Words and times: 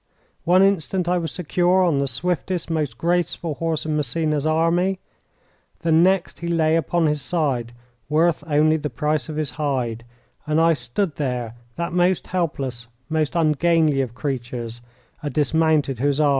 One 0.45 0.63
instant 0.63 1.07
I 1.07 1.19
was 1.19 1.31
secure 1.31 1.83
on 1.83 1.99
the 1.99 2.07
swiftest, 2.07 2.71
most 2.71 2.97
graceful 2.97 3.53
horse 3.53 3.85
in 3.85 3.95
Massena's 3.95 4.47
army. 4.47 4.97
The 5.81 5.91
next 5.91 6.39
he 6.39 6.47
lay 6.47 6.75
upon 6.75 7.05
his 7.05 7.21
side, 7.21 7.71
worth 8.09 8.43
only 8.47 8.77
the 8.77 8.89
price 8.89 9.29
of 9.29 9.35
his 9.35 9.51
hide, 9.61 10.03
and 10.47 10.59
I 10.59 10.73
stood 10.73 11.17
there 11.17 11.53
that 11.75 11.93
most 11.93 12.25
helpless, 12.25 12.87
most 13.09 13.35
ungainly 13.35 14.01
of 14.01 14.15
creatures, 14.15 14.81
a 15.21 15.29
dismounted 15.29 15.99
Hussar. 15.99 16.29